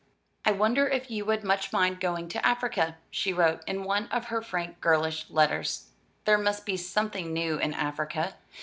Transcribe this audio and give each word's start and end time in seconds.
"I 0.45 0.51
wonder 0.51 0.87
if 0.87 1.11
you 1.11 1.25
would 1.25 1.43
much 1.43 1.71
mind 1.71 1.99
going 1.99 2.27
to 2.29 2.43
Africa?" 2.43 2.97
she 3.11 3.31
wrote, 3.31 3.61
in 3.67 3.83
one 3.83 4.07
of 4.07 4.25
her 4.29 4.41
frank 4.41 4.81
girlish 4.81 5.29
letters. 5.29 5.89
"There 6.25 6.39
must 6.39 6.65
be 6.65 6.75
something 6.75 7.31
new 7.31 7.59
in 7.59 7.75
Africa. 7.75 8.33